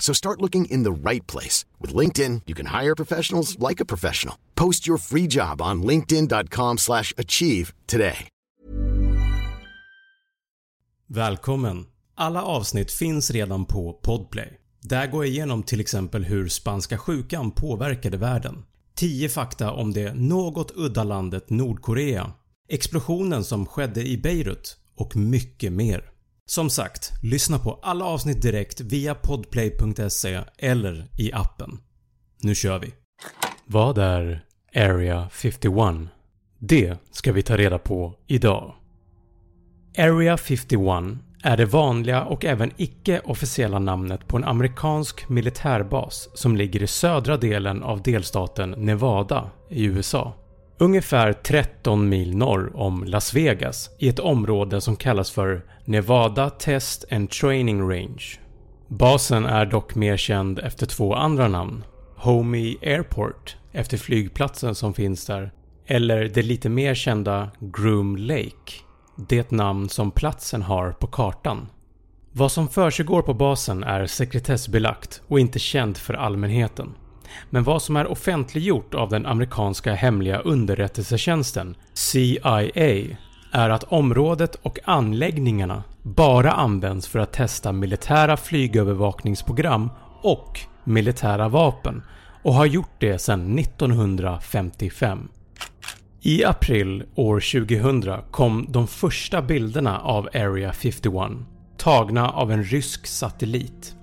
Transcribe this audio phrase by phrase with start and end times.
[0.00, 1.64] So start looking in the right place.
[1.80, 4.34] With LinkedIn, you can hire professionals like a professional.
[4.54, 8.28] Post your free job on linkedin.com slash achieve today.
[11.06, 11.86] Välkommen!
[12.14, 14.58] Alla avsnitt finns redan på Podplay.
[14.82, 18.62] Där går jag igenom till exempel hur spanska sjukan påverkade världen.
[18.94, 22.32] 10 fakta om det något udda landet Nordkorea.
[22.68, 26.04] Explosionen som skedde i Beirut och mycket mer.
[26.50, 31.78] Som sagt, lyssna på alla avsnitt direkt via podplay.se eller i appen.
[32.42, 32.94] Nu kör vi!
[33.66, 35.74] Vad är Area 51?
[36.58, 38.74] Det ska vi ta reda på idag.
[39.98, 40.78] Area 51
[41.42, 47.36] är det vanliga och även icke-officiella namnet på en amerikansk militärbas som ligger i södra
[47.36, 50.39] delen av delstaten Nevada i USA.
[50.82, 57.04] Ungefär 13 mil norr om Las Vegas i ett område som kallas för Nevada Test
[57.12, 58.24] and Training Range.
[58.88, 61.84] Basen är dock mer känd efter två andra namn.
[62.16, 65.52] Homey Airport efter flygplatsen som finns där
[65.86, 68.72] eller det lite mer kända Groom Lake,
[69.16, 71.66] det namn som platsen har på kartan.
[72.32, 76.94] Vad som försiggår på basen är sekretessbelagt och inte känt för allmänheten.
[77.50, 82.70] Men vad som är offentliggjort av den amerikanska hemliga underrättelsetjänsten CIA
[83.52, 89.90] är att området och anläggningarna bara används för att testa militära flygövervakningsprogram
[90.22, 92.02] och militära vapen
[92.42, 95.28] och har gjort det sedan 1955.
[96.22, 101.30] I april år 2000 kom de första bilderna av Area 51
[101.76, 103.94] tagna av en rysk satellit.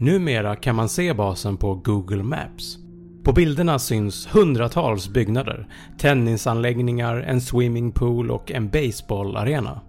[0.00, 2.76] Numera kan man se basen på Google Maps.
[3.24, 9.80] På bilderna syns hundratals byggnader, tennisanläggningar, en swimmingpool och en baseballarena.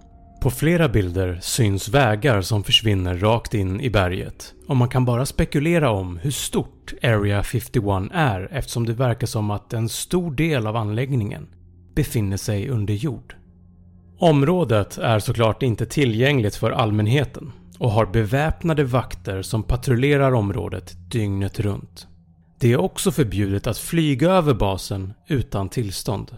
[0.42, 5.25] På flera bilder syns vägar som försvinner rakt in i berget och man kan bara
[5.25, 10.68] spekulera om hur stort Area 51 är eftersom det verkar som att en stor del
[10.68, 11.48] av anläggningen
[11.96, 13.36] befinner sig under jord.
[14.19, 21.60] Området är såklart inte tillgängligt för allmänheten och har beväpnade vakter som patrullerar området dygnet
[21.60, 22.08] runt.
[22.60, 26.38] Det är också förbjudet att flyga över basen utan tillstånd.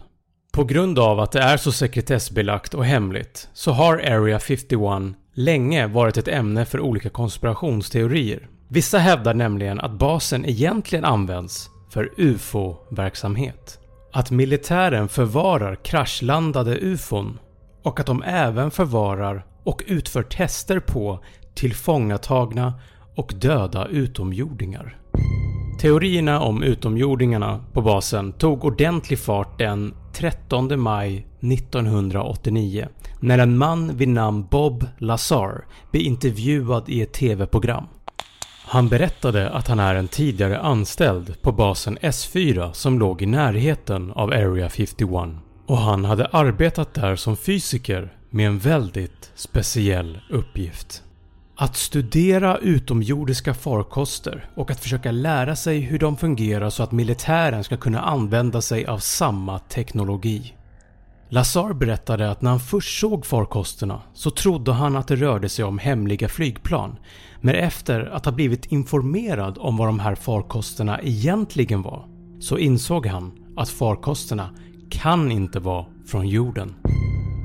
[0.52, 5.86] På grund av att det är så sekretessbelagt och hemligt så har Area 51 länge
[5.86, 8.48] varit ett ämne för olika konspirationsteorier.
[8.68, 13.78] Vissa hävdar nämligen att basen egentligen används för UFO-verksamhet.
[14.12, 17.38] Att militären förvarar kraschlandade UFOn
[17.82, 21.20] och att de även förvarar och utför tester på
[21.54, 22.74] tillfångatagna
[23.14, 24.98] och döda utomjordingar.
[25.80, 32.88] Teorierna om utomjordingarna på basen tog ordentlig fart den 13 maj 1989
[33.20, 37.86] när en man vid namn Bob Lazar blev intervjuad i ett TV-program.
[38.64, 44.12] Han berättade att han är en tidigare anställd på basen S4 som låg i närheten
[44.12, 45.08] av Area 51
[45.66, 51.02] och han hade arbetat där som fysiker med en väldigt speciell uppgift.
[51.56, 57.64] Att studera utomjordiska farkoster och att försöka lära sig hur de fungerar så att militären
[57.64, 60.54] ska kunna använda sig av samma teknologi.
[61.28, 65.64] Lazar berättade att när han först såg farkosterna så trodde han att det rörde sig
[65.64, 66.96] om hemliga flygplan
[67.40, 72.08] men efter att ha blivit informerad om vad de här farkosterna egentligen var
[72.40, 74.50] så insåg han att farkosterna
[74.90, 76.74] kan inte vara från jorden.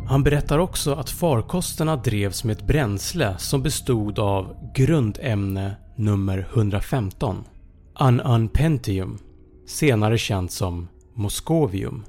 [0.09, 7.43] Han berättar också att farkosterna drevs med ett bränsle som bestod av grundämne nummer 115,
[7.93, 9.17] Anunpentium,
[9.67, 12.03] senare känt som Moskovium.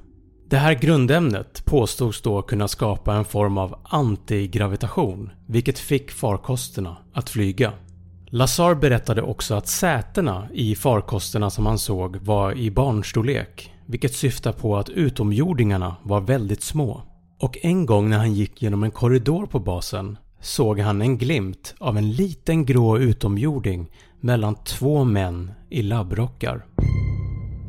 [0.49, 7.29] Det här grundämnet påstods då kunna skapa en form av antigravitation vilket fick farkosterna att
[7.29, 7.73] flyga.
[8.25, 14.51] Lazar berättade också att sätena i farkosterna som han såg var i barnstorlek vilket syftar
[14.51, 17.01] på att utomjordingarna var väldigt små.
[17.39, 21.75] Och en gång när han gick genom en korridor på basen såg han en glimt
[21.77, 26.65] av en liten grå utomjording mellan två män i labbrockar.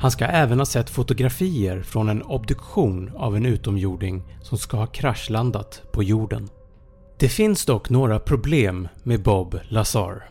[0.00, 4.87] Han ska även ha sett fotografier från en obduktion av en utomjording som ska ha
[4.87, 6.49] kraschlandat på jorden.
[7.19, 10.31] Det finns dock några problem med Bob Lazar.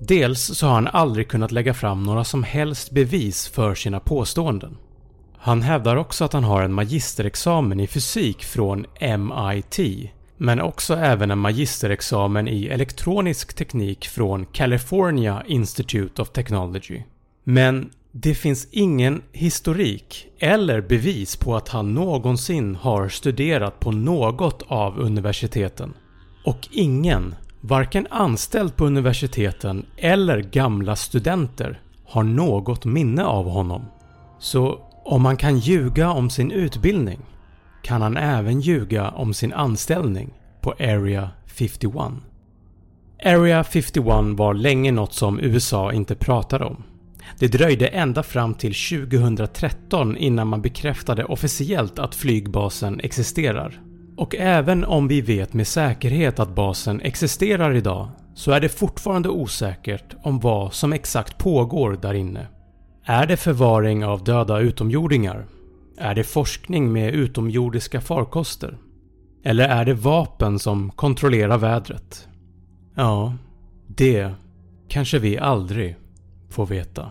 [0.00, 4.76] Dels så har han aldrig kunnat lägga fram några som helst bevis för sina påståenden.
[5.42, 11.30] Han hävdar också att han har en magisterexamen i fysik från MIT men också även
[11.30, 17.02] en magisterexamen i elektronisk teknik från California Institute of Technology.
[17.44, 24.62] Men det finns ingen historik eller bevis på att han någonsin har studerat på något
[24.68, 25.94] av universiteten.
[26.44, 33.84] Och ingen, varken anställd på universiteten eller gamla studenter, har något minne av honom.
[34.38, 37.20] Så om man kan ljuga om sin utbildning
[37.82, 41.94] kan han även ljuga om sin anställning på Area 51.
[43.24, 44.04] Area 51
[44.38, 46.82] var länge något som USA inte pratade om.
[47.38, 53.80] Det dröjde ända fram till 2013 innan man bekräftade officiellt att flygbasen existerar.
[54.16, 59.28] Och även om vi vet med säkerhet att basen existerar idag så är det fortfarande
[59.28, 62.46] osäkert om vad som exakt pågår där inne.
[63.10, 65.46] Är det förvaring av döda utomjordingar?
[65.98, 68.78] Är det forskning med utomjordiska farkoster?
[69.44, 72.28] Eller är det vapen som kontrollerar vädret?
[72.94, 73.34] Ja,
[73.86, 74.34] det
[74.88, 75.96] kanske vi aldrig
[76.50, 77.10] får veta.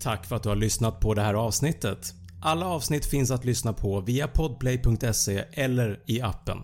[0.00, 2.14] Tack för att du har lyssnat på det här avsnittet.
[2.42, 6.58] Alla avsnitt finns att lyssna på via podplay.se eller i appen.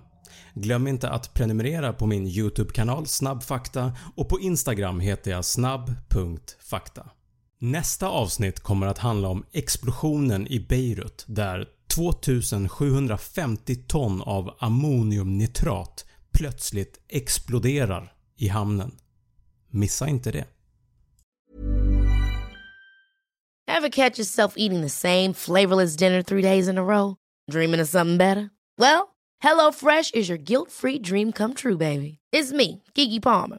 [0.54, 7.06] Glöm inte att prenumerera på min YouTube-kanal Snabbfakta och på Instagram heter jag snabb.fakta.
[7.64, 17.00] Nästa avsnitt kommer att handla om explosionen i Beirut där 2750 ton av ammoniumnitrat plötsligt
[17.08, 18.90] exploderar i hamnen.
[19.70, 20.44] Missa inte det.
[23.66, 27.14] Have catch yourself eating the same flavorless dinner three days in a row?
[27.52, 28.48] Dreaming of something better?
[28.78, 29.02] Well,
[29.42, 32.18] hello fresh is your guilt free dream come true baby.
[32.36, 33.58] It's me, Gigi Palmer.